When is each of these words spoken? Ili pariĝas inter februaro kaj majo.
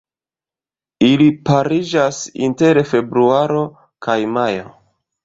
Ili 1.07 1.27
pariĝas 1.49 2.21
inter 2.47 2.79
februaro 2.93 3.61
kaj 4.07 4.17
majo. 4.39 4.73